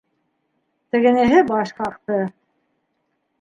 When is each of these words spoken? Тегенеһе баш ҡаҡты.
Тегенеһе 0.95 1.43
баш 1.51 1.75
ҡаҡты. 1.81 2.19